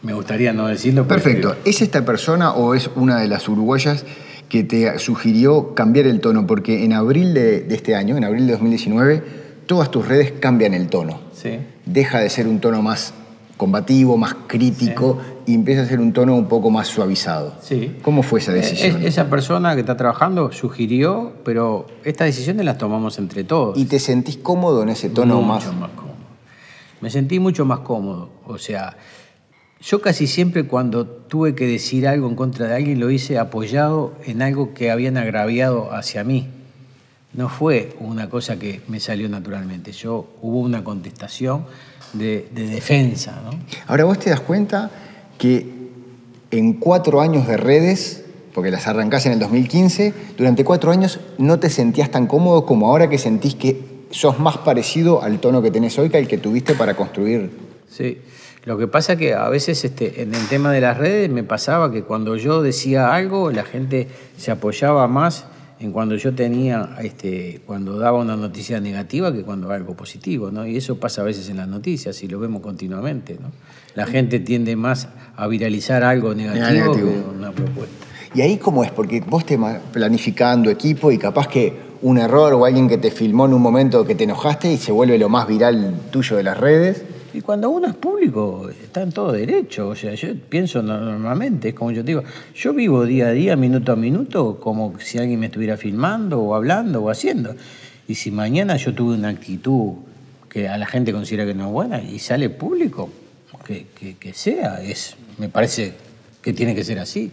me 0.04 0.14
gustaría 0.14 0.54
no 0.54 0.68
decirlo. 0.68 1.08
Perfecto. 1.08 1.58
¿Es 1.66 1.82
esta 1.82 2.06
persona 2.06 2.54
o 2.54 2.76
es 2.76 2.90
una 2.96 3.20
de 3.20 3.28
las 3.28 3.50
uruguayas 3.50 4.06
que 4.48 4.64
te 4.64 5.00
sugirió 5.00 5.74
cambiar 5.74 6.06
el 6.06 6.20
tono? 6.22 6.46
Porque 6.46 6.86
en 6.86 6.94
abril 6.94 7.34
de, 7.34 7.62
de 7.62 7.76
este 7.76 7.96
año, 7.96 8.16
en 8.16 8.24
abril 8.24 8.46
de 8.46 8.54
2019, 8.54 9.24
todas 9.66 9.90
tus 9.90 10.08
redes 10.08 10.34
cambian 10.40 10.74
el 10.76 10.88
tono. 10.88 11.20
Sí. 11.34 11.60
Deja 11.86 12.20
de 12.20 12.30
ser 12.30 12.48
un 12.48 12.60
tono 12.60 12.82
más 12.82 13.14
combativo, 13.58 14.18
más 14.18 14.36
crítico, 14.48 15.20
y 15.46 15.54
empieza 15.54 15.84
a 15.84 15.86
ser 15.86 16.00
un 16.00 16.12
tono 16.12 16.36
un 16.36 16.48
poco 16.48 16.70
más 16.70 16.88
suavizado. 16.88 17.54
Sí. 17.62 17.98
¿Cómo 18.02 18.24
fue 18.24 18.40
esa 18.40 18.52
decisión? 18.54 18.98
Es- 19.02 19.06
esa 19.08 19.30
persona 19.30 19.74
que 19.76 19.82
está 19.82 19.96
trabajando 19.96 20.52
sugirió, 20.52 21.34
pero 21.46 21.86
estas 22.04 22.28
decisiones 22.28 22.66
las 22.66 22.78
tomamos 22.78 23.18
entre 23.20 23.44
todos. 23.44 23.78
¿Y 23.78 23.86
te 23.86 24.00
sentís 24.00 24.38
cómodo 24.38 24.82
en 24.84 24.90
ese 24.90 25.10
tono 25.10 25.42
mucho 25.42 25.74
más? 25.74 25.90
cómodo. 25.90 26.14
Me 27.02 27.10
sentí 27.10 27.40
mucho 27.40 27.66
más 27.66 27.80
cómodo. 27.80 28.30
O 28.48 28.58
sea, 28.58 28.96
yo 29.82 30.02
casi 30.02 30.26
siempre 30.28 30.66
cuando 30.66 31.06
tuve 31.06 31.54
que 31.54 31.68
decir 31.68 32.08
algo 32.08 32.30
en 32.30 32.36
contra 32.36 32.68
de 32.68 32.76
alguien 32.76 33.00
lo 33.02 33.12
hice 33.12 33.38
apoyado 33.38 34.14
en 34.26 34.42
algo 34.42 34.74
que 34.74 34.90
habían 34.90 35.18
agraviado 35.18 35.94
hacia 35.94 36.24
mí. 36.24 36.48
No 37.34 37.50
fue 37.50 37.96
una 38.00 38.30
cosa 38.30 38.58
que 38.58 38.82
me 38.88 39.00
salió 39.00 39.28
naturalmente. 39.28 39.92
Yo 39.92 40.28
hubo 40.42 40.60
una 40.60 40.84
contestación 40.84 41.66
de, 42.14 42.48
de 42.54 42.68
defensa, 42.68 43.42
¿no? 43.44 43.52
Ahora 43.88 44.06
vos 44.06 44.20
te 44.20 44.30
das 44.30 44.40
cuenta 44.40 44.92
que 45.38 45.84
en 46.52 46.74
cuatro 46.74 47.22
años 47.22 47.48
de 47.48 47.58
redes, 47.58 48.24
porque 48.54 48.70
las 48.70 48.88
arrancás 48.88 49.26
en 49.26 49.32
el 49.32 49.40
2015, 49.40 50.14
durante 50.38 50.64
cuatro 50.64 50.92
años 50.92 51.20
no 51.40 51.60
te 51.60 51.70
sentías 51.72 52.12
tan 52.12 52.28
cómodo 52.28 52.66
como 52.66 52.88
ahora 52.88 53.10
que 53.10 53.18
sentís 53.18 53.56
que 53.56 53.94
sos 54.12 54.40
más 54.40 54.60
parecido 54.60 55.24
al 55.24 55.40
tono 55.40 55.62
que 55.64 55.72
tenés 55.72 55.98
hoy 55.98 56.10
que 56.10 56.18
al 56.18 56.28
que 56.28 56.38
tuviste 56.38 56.76
para 56.76 56.96
construir. 56.96 57.50
Sí. 57.90 58.20
Lo 58.66 58.78
que 58.78 58.88
pasa 58.88 59.18
que 59.18 59.34
a 59.34 59.50
veces 59.50 59.84
este, 59.84 60.22
en 60.22 60.34
el 60.34 60.48
tema 60.48 60.72
de 60.72 60.80
las 60.80 60.98
redes 60.98 61.30
me 61.30 61.44
pasaba 61.44 61.92
que 61.92 62.04
cuando 62.04 62.38
yo 62.38 62.62
decía 62.62 63.14
algo, 63.14 63.52
la 63.52 63.64
gente 63.64 64.08
se 64.38 64.52
apoyaba 64.52 65.08
más 65.08 65.46
en 65.80 65.92
cuando 65.92 66.16
yo 66.16 66.34
tenía, 66.34 66.96
este, 67.02 67.62
cuando 67.66 67.98
daba 67.98 68.20
una 68.20 68.38
noticia 68.38 68.80
negativa 68.80 69.34
que 69.34 69.44
cuando 69.44 69.72
algo 69.72 69.96
positivo, 69.96 70.52
¿no? 70.52 70.66
Y 70.66 70.78
eso 70.78 71.00
pasa 71.00 71.22
a 71.22 71.26
veces 71.26 71.50
en 71.50 71.58
las 71.58 71.68
noticias 71.68 72.22
y 72.24 72.28
lo 72.28 72.40
vemos 72.40 72.62
continuamente, 72.62 73.38
¿no? 73.42 73.52
La 73.96 74.06
gente 74.06 74.40
tiende 74.40 74.76
más 74.76 75.10
a 75.36 75.48
viralizar 75.48 76.04
algo 76.04 76.34
negativo, 76.34 76.66
Negativo. 76.66 76.96
que 76.96 77.38
una 77.38 77.52
propuesta. 77.52 77.96
¿Y 78.36 78.42
ahí 78.42 78.58
cómo 78.58 78.84
es? 78.84 78.92
Porque 78.92 79.22
vos 79.22 79.46
te 79.46 79.60
planificando 79.92 80.70
equipo 80.70 81.12
y 81.12 81.18
capaz 81.18 81.48
que 81.48 81.94
un 82.02 82.18
error 82.18 82.54
o 82.54 82.66
alguien 82.66 82.90
que 82.90 82.98
te 82.98 83.12
filmó 83.12 83.46
en 83.46 83.54
un 83.54 83.62
momento 83.62 84.06
que 84.06 84.16
te 84.16 84.24
enojaste 84.24 84.74
y 84.74 84.78
se 84.78 84.92
vuelve 84.92 85.18
lo 85.18 85.30
más 85.30 85.48
viral 85.48 86.02
tuyo 86.12 86.36
de 86.38 86.44
las 86.44 86.58
redes. 86.58 87.04
Y 87.34 87.42
cuando 87.42 87.70
uno 87.70 87.88
es 87.88 87.96
público, 87.96 88.70
está 88.70 89.02
en 89.02 89.12
todo 89.12 89.32
derecho. 89.32 89.90
O 89.90 89.96
sea, 89.96 90.14
yo 90.14 90.30
pienso 90.50 90.82
no- 90.84 91.00
normalmente, 91.00 91.70
es 91.70 91.74
como 91.76 91.92
yo 91.92 92.02
te 92.04 92.08
digo, 92.08 92.24
yo 92.56 92.74
vivo 92.74 93.06
día 93.06 93.28
a 93.28 93.32
día, 93.32 93.56
minuto 93.56 93.92
a 93.92 93.96
minuto, 93.96 94.60
como 94.60 95.00
si 95.00 95.18
alguien 95.18 95.40
me 95.40 95.48
estuviera 95.48 95.76
filmando 95.78 96.40
o 96.40 96.54
hablando 96.56 97.02
o 97.02 97.10
haciendo. 97.10 97.56
Y 98.08 98.16
si 98.16 98.30
mañana 98.32 98.76
yo 98.78 98.94
tuve 98.94 99.16
una 99.16 99.30
actitud 99.30 99.94
que 100.50 100.68
a 100.70 100.78
la 100.78 100.86
gente 100.86 101.12
considera 101.12 101.46
que 101.46 101.56
no 101.56 101.66
es 101.68 101.72
buena 101.72 102.02
y 102.04 102.20
sale 102.20 102.50
público, 102.50 103.10
que, 103.66 103.88
que- 103.96 104.16
que 104.18 104.34
sea, 104.34 104.82
es, 104.84 105.16
me 105.40 105.50
parece 105.50 105.94
que 106.42 106.54
tiene 106.54 106.76
que 106.76 106.84
ser 106.84 107.00
así. 107.00 107.32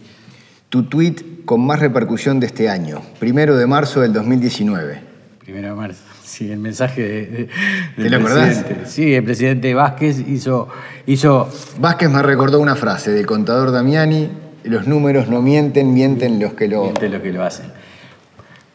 Tu 0.69 0.83
tweet 0.83 1.15
con 1.45 1.61
más 1.61 1.79
repercusión 1.79 2.39
de 2.39 2.47
este 2.47 2.69
año, 2.69 3.01
primero 3.19 3.55
de 3.57 3.67
marzo 3.67 4.01
del 4.01 4.13
2019. 4.13 5.01
Primero 5.39 5.69
de 5.69 5.75
marzo. 5.75 6.01
Sí, 6.31 6.49
el 6.49 6.59
mensaje 6.59 7.01
de, 7.01 7.25
de- 7.25 7.49
¿Te 7.97 8.03
del 8.03 8.11
lo 8.13 8.17
acordás? 8.19 8.59
presidente. 8.59 8.89
Sí, 8.89 9.13
el 9.13 9.23
presidente 9.25 9.73
Vázquez 9.73 10.17
hizo, 10.29 10.69
hizo 11.05 11.49
Vázquez 11.79 12.09
me 12.09 12.21
recordó 12.23 12.61
una 12.61 12.75
frase 12.75 13.11
del 13.11 13.25
contador 13.25 13.71
Damiani, 13.73 14.29
los 14.63 14.87
números 14.87 15.27
no 15.27 15.41
mienten, 15.41 15.93
mienten 15.93 16.39
los 16.39 16.53
que 16.53 16.69
lo... 16.69 16.83
miente 16.83 17.09
lo 17.09 17.21
que 17.21 17.33
lo 17.33 17.43
hacen. 17.43 17.65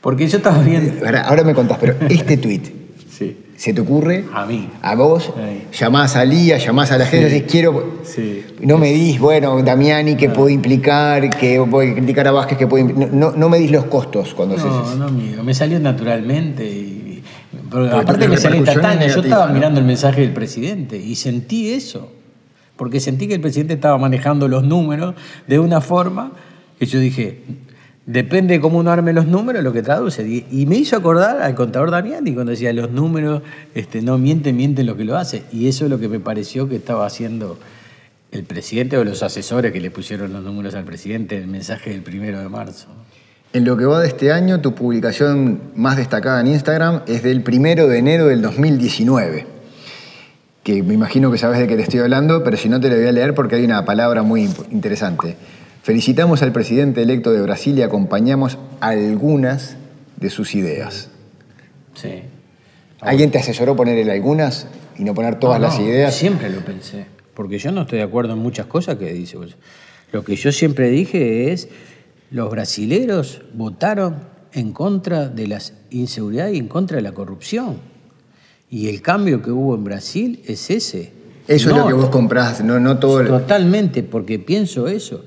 Porque 0.02 0.26
yo 0.28 0.36
estaba 0.36 0.58
viendo. 0.62 0.92
Ahora, 1.06 1.22
ahora 1.22 1.44
me 1.44 1.54
contás, 1.54 1.78
pero 1.80 1.94
este 2.10 2.36
tweet, 2.36 2.60
Sí. 3.10 3.44
¿se 3.56 3.72
te 3.72 3.80
ocurre? 3.80 4.26
A 4.34 4.44
mí. 4.44 4.68
A 4.82 4.94
vos, 4.94 5.32
Ahí. 5.38 5.66
llamás 5.72 6.14
a 6.16 6.26
Lía, 6.26 6.58
llamás 6.58 6.92
a 6.92 6.98
la 6.98 7.06
gente, 7.06 7.30
decís, 7.30 7.50
quiero... 7.50 8.00
Sí. 8.04 8.44
No 8.60 8.76
me 8.76 8.92
dis, 8.92 9.18
bueno, 9.18 9.62
Damiani, 9.62 10.14
que 10.16 10.28
puede 10.28 10.52
implicar, 10.52 11.30
que 11.30 11.58
puede 11.70 11.94
criticar 11.94 12.28
a 12.28 12.32
Vázquez, 12.32 12.58
que 12.58 12.66
puede... 12.66 12.84
No, 12.84 13.06
no, 13.10 13.32
no 13.34 13.48
me 13.48 13.56
dis 13.58 13.70
los 13.70 13.86
costos 13.86 14.34
cuando 14.34 14.56
haces 14.56 14.66
No, 14.66 14.82
eso. 14.84 14.96
no, 14.96 15.06
amigo. 15.06 15.42
Me 15.42 15.54
salió 15.54 15.80
naturalmente. 15.80 16.66
Y, 16.68 17.02
pero 17.70 17.87
aparte 17.87 18.26
repercusión 18.26 18.52
es 18.54 18.58
instantáneo. 18.61 19.08
Yo 19.08 19.20
estaba 19.20 19.46
¿no? 19.46 19.54
mirando 19.54 19.80
el 19.80 19.87
mensaje 19.87 20.20
del 20.23 20.32
presidente 20.32 20.96
y 20.99 21.14
sentí 21.14 21.70
eso. 21.70 22.12
porque 22.76 23.00
sentí 23.00 23.26
que 23.26 23.35
el 23.35 23.40
presidente 23.40 23.75
estaba 23.75 23.96
manejando 23.99 24.49
los 24.49 24.64
números 24.64 25.14
de 25.46 25.58
una 25.58 25.80
forma 25.80 26.32
que 26.78 26.87
yo 26.87 27.00
dije, 27.00 27.42
depende 28.06 28.54
de 28.54 28.61
cómo 28.61 28.78
uno 28.78 28.90
arme 28.90 29.12
los 29.12 29.26
números, 29.26 29.62
lo 29.62 29.73
que 29.73 29.82
traduce. 29.82 30.44
Y 30.50 30.66
me 30.66 30.76
hizo 30.76 30.96
acordar 30.96 31.42
al 31.42 31.54
contador 31.54 31.90
Damiani 31.90 32.32
cuando 32.32 32.50
decía, 32.50 32.73
los 32.73 32.90
números 32.90 33.42
este, 33.75 34.02
no 34.02 34.18
mienten, 34.18 34.56
mienten 34.56 34.87
lo 34.87 34.96
que 34.96 35.04
lo 35.04 35.16
hace. 35.16 35.44
Y 35.52 35.68
eso 35.68 35.85
es 35.85 35.90
lo 35.90 35.99
que 35.99 36.08
me 36.08 36.20
pareció 36.20 36.68
que 36.68 36.76
estaba 36.76 37.06
haciendo 37.06 37.58
el 38.30 38.44
presidente 38.44 38.96
o 38.99 39.04
los 39.04 39.23
asesores 39.23 39.73
que 39.73 39.80
le 39.80 39.90
pusieron 39.90 40.32
los 40.32 40.42
números 40.42 40.75
al 40.75 40.85
presidente 40.85 41.37
en 41.37 41.42
el 41.42 41.49
mensaje 41.49 41.90
del 41.90 42.02
primero 42.02 42.38
de 42.40 42.49
marzo. 42.49 42.88
En 43.56 43.64
lo 43.64 43.78
que 43.78 43.86
va 43.86 44.00
de 44.00 44.08
este 44.08 44.32
año, 44.32 44.60
tu 44.60 44.75
publicación 44.75 45.62
más 45.75 45.96
destacada 45.96 46.42
en 46.42 46.48
Instagram 46.48 47.00
es 47.06 47.22
del 47.22 47.42
primero 47.42 47.88
de 47.88 47.96
enero 47.96 48.26
del 48.26 48.42
2019 48.42 49.46
que 50.62 50.82
me 50.82 50.92
imagino 50.92 51.32
que 51.32 51.38
sabes 51.38 51.58
de 51.60 51.66
qué 51.66 51.75
te 51.75 51.80
estoy 51.80 52.00
hablando, 52.00 52.44
pero 52.44 52.58
si 52.58 52.68
no 52.68 52.78
te 52.82 52.90
lo 52.90 52.96
voy 52.96 53.06
a 53.06 53.12
leer 53.12 53.34
porque 53.34 53.56
hay 53.56 53.64
una 53.64 53.86
palabra 53.86 54.22
muy 54.22 54.50
interesante. 54.70 55.36
Felicitamos 55.82 56.42
al 56.42 56.52
presidente 56.52 57.00
electo 57.00 57.32
de 57.32 57.40
Brasil 57.40 57.78
y 57.78 57.82
acompañamos 57.82 58.58
algunas 58.80 59.78
de 60.18 60.28
sus 60.28 60.54
ideas. 60.54 61.08
Sí. 61.94 62.25
¿Alguien 63.00 63.30
te 63.30 63.38
asesoró 63.38 63.75
ponerle 63.75 64.12
algunas 64.12 64.66
y 64.98 65.04
no 65.04 65.14
poner 65.14 65.38
todas 65.38 65.62
las 65.62 65.80
ideas? 65.80 66.14
Siempre 66.14 66.50
lo 66.50 66.60
pensé, 66.60 67.06
porque 67.32 67.58
yo 67.58 67.72
no 67.72 67.82
estoy 67.82 68.00
de 68.00 68.04
acuerdo 68.04 68.34
en 68.34 68.40
muchas 68.40 68.66
cosas 68.66 68.96
que 68.96 69.14
dice. 69.14 69.38
Lo 70.12 70.25
que 70.25 70.36
yo 70.36 70.52
siempre 70.52 70.90
dije 70.90 71.54
es, 71.54 71.70
los 72.30 72.50
brasileros 72.50 73.42
votaron 73.54 74.16
en 74.52 74.73
contra 74.73 75.28
de 75.28 75.47
la 75.47 75.61
inseguridad 75.90 76.49
y 76.49 76.59
en 76.59 76.68
contra 76.68 76.97
de 76.97 77.02
la 77.02 77.12
corrupción. 77.12 77.76
Y 78.71 78.88
el 78.88 79.02
cambio 79.02 79.42
que 79.42 79.50
hubo 79.50 79.75
en 79.75 79.85
Brasil 79.85 80.42
es 80.47 80.71
ese. 80.71 81.12
Eso 81.47 81.71
es 81.71 81.76
lo 81.76 81.87
que 81.87 81.92
vos 81.92 82.09
comprás, 82.09 82.64
no, 82.64 82.80
no 82.80 82.99
todo. 82.99 83.25
Totalmente, 83.25 84.02
porque 84.02 84.38
pienso 84.38 84.88
eso. 84.88 85.25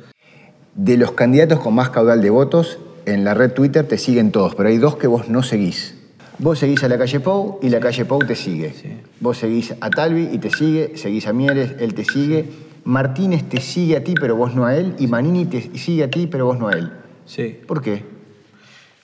De 0.75 0.97
los 0.97 1.13
candidatos 1.13 1.59
con 1.59 1.73
más 1.73 1.89
caudal 1.89 2.21
de 2.21 2.29
votos, 2.29 2.79
en 3.05 3.23
la 3.23 3.33
red 3.33 3.53
Twitter 3.53 3.87
te 3.87 3.97
siguen 3.97 4.31
todos, 4.31 4.55
pero 4.55 4.69
hay 4.69 4.77
dos 4.77 4.97
que 4.97 5.07
vos 5.07 5.29
no 5.29 5.43
seguís. 5.43 5.95
Vos 6.37 6.59
seguís 6.59 6.83
a 6.83 6.87
la 6.87 6.97
calle 6.97 7.19
Pou 7.19 7.59
y 7.61 7.69
la 7.69 7.79
calle 7.79 8.05
Pou 8.05 8.19
te 8.19 8.35
sigue. 8.35 8.73
Vos 9.19 9.37
seguís 9.37 9.73
a 9.79 9.89
Talvi 9.89 10.29
y 10.31 10.37
te 10.37 10.49
sigue, 10.49 10.93
seguís 10.95 11.27
a 11.27 11.33
Mieres, 11.33 11.73
él 11.79 11.93
te 11.93 12.05
sigue. 12.05 12.45
Martínez 12.83 13.47
te 13.47 13.61
sigue 13.61 13.97
a 13.97 14.03
ti, 14.03 14.13
pero 14.19 14.35
vos 14.35 14.55
no 14.55 14.65
a 14.65 14.75
él. 14.75 14.95
Y 14.99 15.07
Manini 15.07 15.45
te 15.45 15.77
sigue 15.77 16.03
a 16.03 16.09
ti, 16.09 16.27
pero 16.27 16.45
vos 16.45 16.59
no 16.59 16.67
a 16.67 16.73
él. 16.73 16.91
Sí. 17.25 17.57
¿Por 17.67 17.81
qué? 17.81 18.03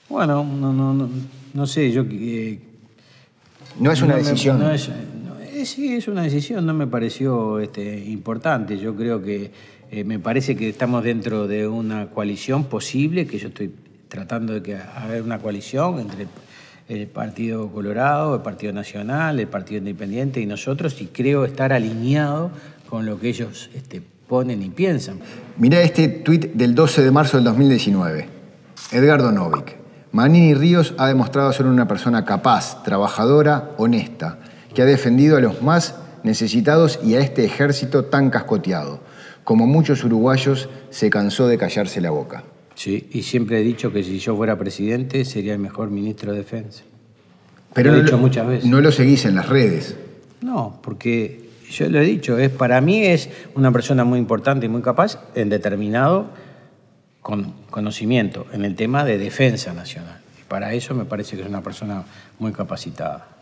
Bueno, 0.08 0.44
no, 0.44 0.72
no, 0.72 0.94
no, 0.94 1.08
no 1.54 1.66
sé, 1.66 1.90
yo 1.90 2.04
eh, 2.08 2.60
no 3.80 3.90
es 3.90 4.02
una 4.02 4.16
decisión. 4.16 4.62
sí, 5.64 5.94
es 5.94 6.08
una 6.08 6.22
decisión, 6.22 6.64
no 6.64 6.74
me 6.74 6.86
pareció 6.86 7.58
este, 7.58 8.04
importante. 8.06 8.78
Yo 8.78 8.94
creo 8.94 9.22
que 9.22 9.50
eh, 9.90 10.04
me 10.04 10.18
parece 10.18 10.56
que 10.56 10.68
estamos 10.68 11.02
dentro 11.02 11.46
de 11.46 11.66
una 11.66 12.06
coalición 12.10 12.64
posible, 12.64 13.26
que 13.26 13.38
yo 13.38 13.48
estoy 13.48 13.72
tratando 14.08 14.52
de 14.54 14.62
que 14.62 14.76
haga 14.76 15.20
una 15.22 15.38
coalición 15.38 15.98
entre 15.98 16.26
el 16.88 17.08
Partido 17.08 17.68
Colorado, 17.72 18.36
el 18.36 18.42
Partido 18.42 18.72
Nacional, 18.72 19.40
el 19.40 19.48
Partido 19.48 19.78
Independiente 19.78 20.40
y 20.40 20.46
nosotros, 20.46 21.00
y 21.00 21.06
creo 21.06 21.44
estar 21.44 21.72
alineado 21.72 22.50
con 22.88 23.06
lo 23.06 23.18
que 23.18 23.28
ellos 23.28 23.70
este, 23.74 24.02
ponen 24.28 24.62
y 24.62 24.70
piensan. 24.70 25.18
Mira 25.58 25.80
este 25.82 26.08
tuit 26.08 26.52
del 26.54 26.74
12 26.74 27.02
de 27.02 27.10
marzo 27.10 27.36
del 27.36 27.44
2019. 27.44 28.28
Edgardo 28.92 29.32
Novik. 29.32 29.76
Manini 30.12 30.54
Ríos 30.54 30.94
ha 30.98 31.08
demostrado 31.08 31.52
ser 31.52 31.66
una 31.66 31.86
persona 31.86 32.24
capaz, 32.24 32.82
trabajadora, 32.84 33.72
honesta, 33.76 34.38
que 34.74 34.82
ha 34.82 34.86
defendido 34.86 35.36
a 35.36 35.40
los 35.40 35.62
más 35.62 35.96
necesitados 36.22 36.98
y 37.04 37.14
a 37.14 37.20
este 37.20 37.44
ejército 37.44 38.06
tan 38.06 38.30
cascoteado. 38.30 39.00
Como 39.44 39.66
muchos 39.66 40.02
uruguayos, 40.04 40.68
se 40.90 41.10
cansó 41.10 41.46
de 41.48 41.58
callarse 41.58 42.00
la 42.00 42.10
boca. 42.10 42.44
Sí, 42.74 43.08
y 43.12 43.22
siempre 43.22 43.60
he 43.60 43.62
dicho 43.62 43.92
que 43.92 44.02
si 44.02 44.18
yo 44.18 44.36
fuera 44.36 44.58
presidente 44.58 45.24
sería 45.24 45.52
el 45.52 45.58
mejor 45.58 45.90
ministro 45.90 46.32
de 46.32 46.38
Defensa. 46.38 46.82
Pero 47.72 47.92
lo 47.92 47.98
he 47.98 48.02
dicho 48.02 48.18
muchas 48.18 48.46
veces. 48.46 48.70
No 48.70 48.80
lo 48.80 48.90
seguís 48.90 49.24
en 49.24 49.34
las 49.34 49.48
redes. 49.48 49.96
No, 50.40 50.80
porque 50.82 51.45
yo 51.70 51.88
lo 51.88 52.00
he 52.00 52.04
dicho, 52.04 52.38
es, 52.38 52.50
para 52.50 52.80
mí 52.80 53.04
es 53.04 53.28
una 53.54 53.72
persona 53.72 54.04
muy 54.04 54.18
importante 54.18 54.66
y 54.66 54.68
muy 54.68 54.82
capaz 54.82 55.18
en 55.34 55.48
determinado 55.48 56.30
con 57.20 57.54
conocimiento 57.70 58.46
en 58.52 58.64
el 58.64 58.76
tema 58.76 59.04
de 59.04 59.18
defensa 59.18 59.72
nacional. 59.72 60.20
Y 60.40 60.44
para 60.44 60.74
eso 60.74 60.94
me 60.94 61.04
parece 61.04 61.36
que 61.36 61.42
es 61.42 61.48
una 61.48 61.62
persona 61.62 62.04
muy 62.38 62.52
capacitada. 62.52 63.35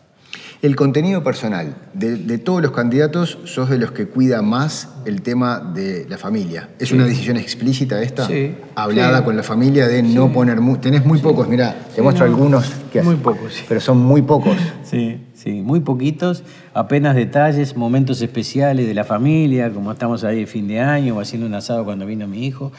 El 0.65 0.77
contenido 0.77 1.23
personal. 1.23 1.77
De, 1.93 2.39
todos 2.39 2.63
los 2.63 2.71
candidatos, 2.71 3.37
sos 3.45 3.69
de 3.69 3.77
los 3.77 3.93
que 3.93 4.07
cuida 4.07 4.41
más 4.41 4.89
el 5.05 5.21
tema 5.21 5.61
de 5.61 6.07
la 6.09 6.17
familia. 6.17 6.71
¿Es 6.79 6.91
una 6.91 7.05
decisión 7.05 7.37
explícita 7.37 8.01
esta? 8.01 8.27
Sí. 8.27 8.55
Hablada 8.75 9.27
con 9.27 9.37
la 9.37 9.43
familia 9.43 9.87
de 9.89 10.03
no 10.03 10.33
poner... 10.33 10.59
tenés 10.81 11.05
muy 11.05 11.19
pocos, 11.19 11.49
mira, 11.49 11.77
te 11.95 12.01
muestro 12.01 12.25
algunos. 12.25 12.73
Que 12.91 13.03
muy 13.03 13.17
pocos, 13.17 13.63
Pero 13.69 13.79
son 13.83 13.99
muy 13.99 14.23
pocos. 14.23 14.57
Sí, 14.85 15.21
sí, 15.35 15.61
muy 15.61 15.81
poquitos. 15.81 16.45
Apenas 16.73 17.15
detalles, 17.15 17.77
momentos 17.77 18.23
especiales 18.23 18.87
de 18.87 18.95
la 18.95 19.05
familia, 19.05 19.71
como 19.71 19.93
estamos 19.93 20.25
ahí 20.25 20.41
de 20.41 20.47
fin 20.47 20.67
de 20.67 20.81
año 20.81 21.17
o 21.17 21.21
haciendo 21.21 21.47
un 21.47 21.55
asado 21.55 21.85
cuando 21.85 22.07
vino 22.07 22.27
mi 22.27 22.47
hijo. 22.47 22.73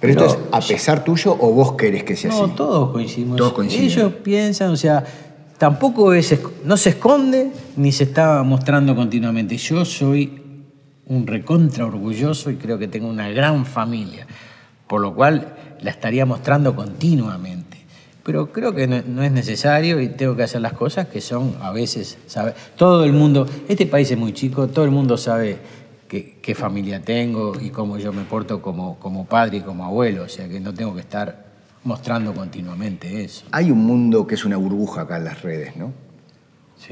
¿Pero, 0.00 0.12
esto 0.12 0.26
es 0.26 0.38
a 0.50 0.60
pesar 0.66 1.04
tuyo 1.04 1.36
o 1.38 1.52
vos 1.52 1.74
querés 1.74 2.02
que 2.02 2.16
sea 2.16 2.30
así? 2.30 2.40
No, 2.40 2.50
todos 2.50 2.90
coincidimos. 2.90 3.36
Todos 3.36 3.52
coinciden. 3.52 3.84
Ellos 3.84 4.12
piensan, 4.24 4.70
o 4.70 4.76
sea, 4.76 5.04
tampoco 5.60 6.14
es, 6.14 6.40
no 6.64 6.78
se 6.78 6.88
esconde 6.88 7.52
ni 7.76 7.92
se 7.92 8.04
está 8.04 8.42
mostrando 8.42 8.96
continuamente. 8.96 9.58
Yo 9.58 9.84
soy 9.84 10.64
un 11.04 11.26
recontra 11.26 11.84
orgulloso 11.84 12.50
y 12.50 12.56
creo 12.56 12.78
que 12.78 12.88
tengo 12.88 13.06
una 13.06 13.28
gran 13.28 13.66
familia, 13.66 14.26
por 14.86 15.02
lo 15.02 15.14
cual 15.14 15.54
la 15.82 15.90
estaría 15.90 16.24
mostrando 16.24 16.74
continuamente. 16.74 17.76
Pero 18.22 18.50
creo 18.50 18.74
que 18.74 18.86
no, 18.86 19.22
es 19.22 19.32
necesario 19.32 20.00
y 20.00 20.08
tengo 20.08 20.34
que 20.34 20.44
hacer 20.44 20.62
las 20.62 20.72
cosas 20.72 21.08
que 21.08 21.20
son 21.20 21.54
a 21.60 21.72
veces. 21.72 22.16
Todo 22.74 23.04
el 23.04 23.12
mundo, 23.12 23.46
este 23.68 23.84
país 23.84 24.10
es 24.10 24.16
muy 24.16 24.32
chico, 24.32 24.68
todo 24.68 24.86
el 24.86 24.90
mundo 24.90 25.18
sabe 25.18 25.58
qué, 26.08 26.54
familia 26.54 27.02
tengo 27.02 27.52
y 27.60 27.68
cómo 27.68 27.98
yo 27.98 28.14
me 28.14 28.22
porto 28.22 28.62
como, 28.62 28.98
como 28.98 29.26
padre 29.26 29.58
y 29.58 29.60
como 29.60 29.84
abuelo, 29.84 30.22
o 30.22 30.28
sea 30.28 30.48
que 30.48 30.58
no 30.58 30.72
tengo 30.72 30.94
que 30.94 31.02
estar 31.02 31.49
mostrando 31.84 32.34
continuamente 32.34 33.24
eso. 33.24 33.46
Hay 33.50 33.70
un 33.70 33.84
mundo 33.84 34.26
que 34.26 34.34
es 34.34 34.44
una 34.44 34.56
burbuja 34.56 35.02
acá 35.02 35.16
en 35.16 35.24
las 35.24 35.42
redes, 35.42 35.76
¿no? 35.76 35.92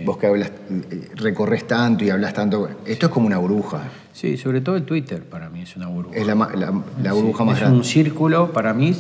Vos 0.05 0.19
que 0.19 0.27
hablas, 0.27 0.53
eh, 0.91 1.09
recorres 1.15 1.67
tanto 1.67 2.05
y 2.05 2.11
hablas 2.11 2.35
tanto, 2.35 2.69
esto 2.85 3.07
es 3.07 3.13
como 3.13 3.27
una 3.27 3.39
burbuja. 3.39 3.85
Sí, 4.13 4.37
sobre 4.37 4.61
todo 4.61 4.77
el 4.77 4.85
Twitter 4.85 5.25
para 5.25 5.49
mí 5.49 5.63
es 5.63 5.77
una 5.77 5.87
burbuja. 5.87 6.17
Es 6.17 6.27
la, 6.27 6.35
burbuja 6.35 7.45
más 7.45 7.59
grande. 7.59 7.79
Es 7.79 7.85
un 7.85 7.85
círculo 7.85 8.53
para 8.53 8.75
mí 8.75 8.95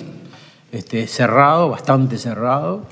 este, 0.72 1.06
cerrado, 1.06 1.68
bastante 1.68 2.16
cerrado, 2.16 2.86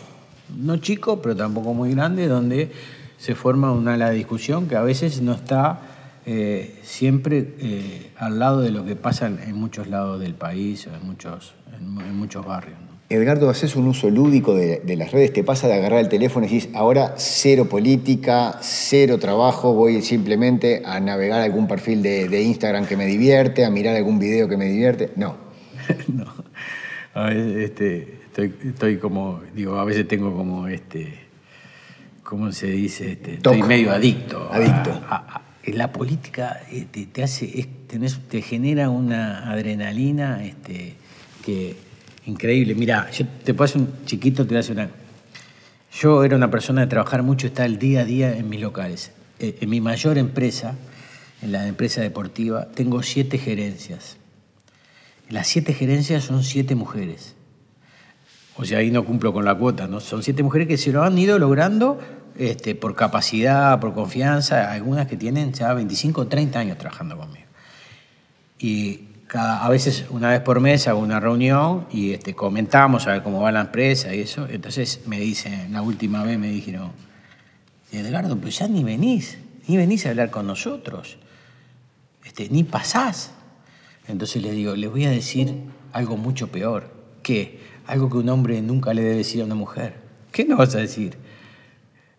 no 0.54 0.76
chico, 0.76 1.22
pero 1.22 1.34
tampoco 1.34 1.72
muy 1.72 1.92
grande, 1.92 2.28
donde 2.28 2.70
se 3.18 3.34
forma 3.34 3.72
una 3.72 3.94
ala 3.94 4.10
de 4.10 4.16
discusión 4.16 4.68
que 4.68 4.76
a 4.76 4.82
veces 4.82 5.22
no 5.22 5.32
está 5.32 5.80
eh, 6.26 6.78
siempre 6.82 7.54
eh, 7.60 8.10
al 8.16 8.38
lado 8.38 8.60
de 8.60 8.70
lo 8.70 8.84
que 8.84 8.96
pasa 8.96 9.26
en, 9.26 9.54
muchos 9.54 9.88
lados 9.88 10.20
del 10.20 10.34
país, 10.34 10.86
en 10.86 11.06
muchos, 11.06 11.54
en, 11.76 12.16
muchos 12.16 12.44
barrios. 12.44 12.78
Edgardo, 13.08 13.48
haces 13.48 13.76
un 13.76 13.86
uso 13.86 14.10
lúdico 14.10 14.54
de, 14.54 14.96
las 14.96 15.12
redes, 15.12 15.32
te 15.32 15.44
pasa 15.44 15.68
de 15.68 15.75
agarrar 15.75 16.00
el 16.00 16.08
teléfono 16.08 16.44
y 16.44 16.48
decís, 16.48 16.68
ahora 16.75 17.14
cero 17.18 17.68
política, 17.68 18.58
cero 18.62 19.18
trabajo, 19.18 19.75
voy 19.75 20.02
simplemente 20.02 20.82
a 20.84 20.98
navegar 20.98 21.40
algún 21.40 21.68
perfil 21.68 22.02
de, 22.02 22.42
Instagram 22.42 22.86
que 22.86 22.96
me 22.96 23.06
divierte, 23.06 23.64
a 23.64 23.70
mirar 23.70 23.94
algún 23.94 24.18
video 24.18 24.48
que 24.48 24.56
me 24.56 24.64
divierte. 24.64 25.12
No. 25.14 25.36
no. 26.08 26.26
A 27.14 27.26
veces 27.26 27.56
este, 27.56 28.18
estoy, 28.64 28.96
como, 28.96 29.40
digo, 29.54 29.78
a 29.78 29.84
veces 29.84 30.08
tengo 30.08 30.34
como 30.36 30.66
este, 30.66 31.14
¿cómo 32.25 32.50
se 32.50 32.66
dice? 32.66 33.12
Este, 33.12 33.34
estoy 33.34 33.62
medio 33.62 33.92
adicto. 33.92 34.48
Adicto. 34.52 35.00
a, 35.08 35.42
la 35.64 35.92
política 35.92 36.60
eh, 36.70 36.86
te, 37.12 37.22
hace, 37.22 37.68
te 38.28 38.42
genera 38.42 38.88
una 38.88 39.50
adrenalina 39.50 40.44
este, 40.44 40.94
que 41.44 41.86
increíble. 42.26 42.75
Mira, 42.75 43.11
yo 43.11 43.26
te 43.45 43.52
hacer 43.52 43.80
un 43.80 44.04
chiquito, 44.04 44.47
te 44.47 44.59
hacer 44.59 44.76
una. 44.76 44.90
Yo 45.92 46.25
era 46.25 46.37
una 46.37 46.50
persona 46.50 46.83
de 46.83 46.88
trabajar 46.88 47.23
mucho, 47.23 47.47
estar 47.47 47.64
el 47.64 47.78
día 47.78 48.00
a 48.00 48.04
día 48.04 48.37
en 48.37 48.49
mis 48.49 48.61
locales. 48.61 49.12
Eh, 49.38 49.56
en 49.61 49.71
mi 49.71 49.80
mayor 49.80 50.18
empresa, 50.18 50.75
en 51.42 51.52
la 51.52 51.66
empresa 51.66 52.02
deportiva, 52.02 52.68
tengo 52.75 53.02
siete 53.02 53.38
gerencias. 53.38 54.16
Las 55.28 55.47
siete 55.47 55.73
gerencias 55.73 56.25
son 56.25 56.45
siete 56.45 56.75
mujeres. 56.75 57.35
O 58.56 58.64
sea, 58.64 58.78
ahí 58.78 58.90
no 58.90 59.04
cumplo 59.04 59.33
con 59.33 59.45
la 59.45 59.54
cuota, 59.54 59.87
¿no? 59.87 60.00
Son 60.00 60.23
siete 60.23 60.42
mujeres 60.42 60.68
que 60.68 60.76
se 60.76 60.92
lo 60.92 61.02
han 61.02 61.18
ido 61.18 61.38
logrando 61.38 61.99
este, 62.38 62.75
por 62.75 62.95
capacidad, 62.95 63.78
por 63.80 63.95
confianza, 63.95 64.73
algunas 64.73 65.06
que 65.06 65.16
tienen 65.16 65.52
ya 65.52 65.73
25 65.73 66.23
o 66.23 66.26
30 66.26 66.59
años 66.59 66.78
trabajando 66.78 67.16
conmigo. 67.16 67.47
Y 68.59 69.00
cada, 69.26 69.64
a 69.64 69.68
veces 69.68 70.06
una 70.11 70.30
vez 70.30 70.40
por 70.40 70.61
mes 70.61 70.87
hago 70.88 71.00
una 71.00 71.21
reunión 71.21 71.87
y 71.90 72.12
este, 72.12 72.35
comentamos 72.35 73.06
a 73.06 73.12
ver 73.12 73.23
cómo 73.23 73.40
va 73.40 73.52
la 73.52 73.62
empresa 73.62 74.14
y 74.14 74.21
eso. 74.21 74.47
Entonces 74.49 75.02
me 75.06 75.18
dicen, 75.18 75.73
la 75.73 75.83
última 75.83 76.23
vez 76.23 76.38
me 76.38 76.49
dijeron, 76.49 76.92
Edgardo, 77.92 78.37
pues 78.37 78.59
ya 78.59 78.68
ni 78.68 78.85
venís, 78.85 79.38
ni 79.66 79.76
venís 79.76 80.06
a 80.06 80.11
hablar 80.11 80.30
con 80.30 80.47
nosotros. 80.47 81.18
este, 82.25 82.49
ni 82.50 82.64
pasás. 82.64 83.33
Entonces 84.09 84.42
le 84.42 84.52
digo, 84.52 84.76
les 84.76 84.90
voy 84.90 85.04
a 85.04 85.11
decir 85.11 85.54
algo 85.92 86.16
mucho 86.16 86.49
peor. 86.49 86.90
¿Qué? 87.23 87.61
Algo 87.87 88.09
que 88.11 88.18
un 88.18 88.28
hombre 88.28 88.61
nunca 88.62 88.95
le 88.95 89.02
debe 89.02 89.16
decir 89.16 89.42
a 89.42 89.45
una 89.45 89.54
mujer. 89.54 89.95
¿Qué 90.30 90.45
no 90.45 90.56
vas 90.56 90.75
a 90.75 90.78
decir? 90.78 91.16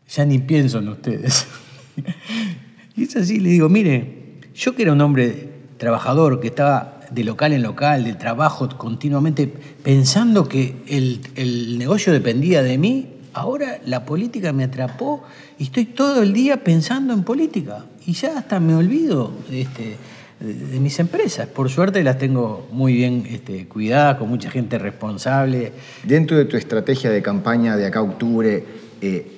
Ya 0.09 0.25
ni 0.25 0.39
pienso 0.39 0.79
en 0.79 0.89
ustedes. 0.89 1.47
y 2.95 3.03
es 3.03 3.15
así, 3.15 3.39
le 3.39 3.49
digo, 3.49 3.69
mire, 3.69 4.39
yo 4.53 4.75
que 4.75 4.83
era 4.83 4.93
un 4.93 5.01
hombre 5.01 5.49
trabajador, 5.77 6.39
que 6.39 6.47
estaba 6.47 6.96
de 7.09 7.23
local 7.23 7.53
en 7.53 7.63
local, 7.63 8.03
de 8.03 8.13
trabajo 8.13 8.69
continuamente, 8.77 9.47
pensando 9.83 10.47
que 10.47 10.75
el, 10.87 11.21
el 11.35 11.77
negocio 11.77 12.13
dependía 12.13 12.63
de 12.63 12.77
mí, 12.77 13.07
ahora 13.33 13.79
la 13.85 14.05
política 14.05 14.51
me 14.51 14.63
atrapó 14.63 15.23
y 15.59 15.63
estoy 15.63 15.85
todo 15.85 16.23
el 16.23 16.33
día 16.33 16.63
pensando 16.63 17.13
en 17.13 17.23
política. 17.23 17.85
Y 18.05 18.13
ya 18.13 18.37
hasta 18.37 18.59
me 18.59 18.73
olvido 18.73 19.31
este, 19.51 19.97
de, 20.39 20.79
mis 20.79 20.99
empresas. 20.99 21.47
Por 21.47 21.69
suerte 21.69 22.03
las 22.03 22.17
tengo 22.17 22.67
muy 22.71 22.93
bien 22.93 23.27
este, 23.29 23.67
cuidadas, 23.67 24.17
con 24.17 24.29
mucha 24.29 24.49
gente 24.49 24.77
responsable. 24.77 25.73
Dentro 26.03 26.37
de 26.37 26.45
tu 26.45 26.57
estrategia 26.57 27.09
de 27.09 27.21
campaña 27.21 27.75
de 27.75 27.85
acá 27.85 27.99
a 27.99 28.03
octubre, 28.03 28.63
eh, 29.01 29.36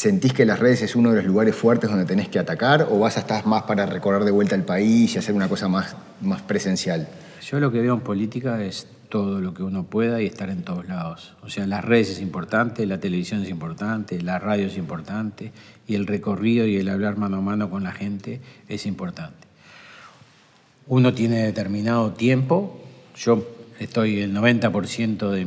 ¿sentís 0.00 0.32
que 0.32 0.46
las 0.46 0.58
redes 0.58 0.80
es 0.80 0.96
uno 0.96 1.10
de 1.10 1.16
los 1.16 1.26
lugares 1.26 1.54
fuertes 1.54 1.90
donde 1.90 2.06
tenés 2.06 2.30
que 2.30 2.38
atacar 2.38 2.88
o 2.90 2.98
vas 2.98 3.18
a 3.18 3.20
estar 3.20 3.44
más 3.44 3.64
para 3.64 3.84
recorrer 3.84 4.24
de 4.24 4.30
vuelta 4.30 4.54
el 4.54 4.62
país 4.62 5.14
y 5.14 5.18
hacer 5.18 5.34
una 5.34 5.46
cosa 5.46 5.68
más, 5.68 5.94
más 6.22 6.40
presencial? 6.40 7.06
Yo 7.46 7.60
lo 7.60 7.70
que 7.70 7.82
veo 7.82 7.92
en 7.92 8.00
política 8.00 8.64
es 8.64 8.86
todo 9.10 9.42
lo 9.42 9.52
que 9.52 9.62
uno 9.62 9.84
pueda 9.84 10.22
y 10.22 10.24
estar 10.24 10.48
en 10.48 10.62
todos 10.62 10.88
lados. 10.88 11.34
O 11.42 11.50
sea, 11.50 11.66
las 11.66 11.84
redes 11.84 12.08
es 12.08 12.22
importante, 12.22 12.86
la 12.86 12.98
televisión 12.98 13.42
es 13.42 13.50
importante, 13.50 14.22
la 14.22 14.38
radio 14.38 14.68
es 14.68 14.78
importante 14.78 15.52
y 15.86 15.96
el 15.96 16.06
recorrido 16.06 16.66
y 16.66 16.78
el 16.78 16.88
hablar 16.88 17.18
mano 17.18 17.36
a 17.36 17.42
mano 17.42 17.68
con 17.68 17.82
la 17.82 17.92
gente 17.92 18.40
es 18.68 18.86
importante. 18.86 19.48
Uno 20.86 21.12
tiene 21.12 21.44
determinado 21.44 22.14
tiempo, 22.14 22.80
yo 23.16 23.46
estoy 23.78 24.20
el 24.20 24.34
90% 24.34 25.30
de 25.30 25.46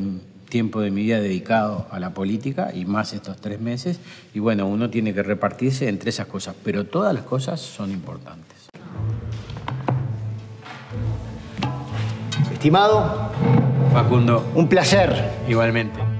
tiempo 0.53 0.81
de 0.81 0.91
mi 0.91 1.01
vida 1.01 1.19
dedicado 1.19 1.87
a 1.89 1.99
la 1.99 2.11
política 2.11 2.69
y 2.75 2.85
más 2.85 3.11
estos 3.13 3.37
tres 3.37 3.59
meses, 3.59 3.99
y 4.35 4.39
bueno, 4.39 4.67
uno 4.67 4.91
tiene 4.91 5.11
que 5.11 5.23
repartirse 5.23 5.89
entre 5.89 6.11
esas 6.11 6.27
cosas, 6.27 6.55
pero 6.63 6.85
todas 6.85 7.11
las 7.11 7.23
cosas 7.23 7.59
son 7.59 7.89
importantes. 7.89 8.69
Estimado, 12.51 13.31
Facundo, 13.91 14.45
un 14.53 14.69
placer. 14.69 15.09
igualmente. 15.49 16.12